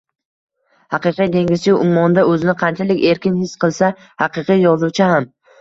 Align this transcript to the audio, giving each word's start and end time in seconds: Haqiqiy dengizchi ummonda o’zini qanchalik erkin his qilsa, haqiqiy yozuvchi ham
Haqiqiy 0.95 1.29
dengizchi 1.35 1.75
ummonda 1.83 2.25
o’zini 2.31 2.57
qanchalik 2.63 3.05
erkin 3.13 3.39
his 3.45 3.55
qilsa, 3.67 3.91
haqiqiy 4.25 4.65
yozuvchi 4.67 5.13
ham 5.15 5.33